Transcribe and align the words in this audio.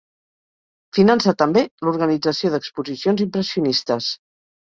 Finança 0.97 1.33
també 1.41 1.63
l'organització 1.87 2.51
d'exposicions 2.55 3.23
impressionistes. 3.29 4.09